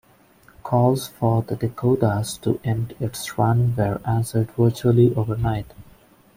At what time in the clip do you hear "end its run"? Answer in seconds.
2.63-3.75